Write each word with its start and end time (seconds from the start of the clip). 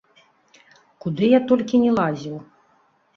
Куды 1.05 1.29
я 1.31 1.39
толькі 1.51 1.81
не 1.83 1.91
лазіў. 1.99 2.37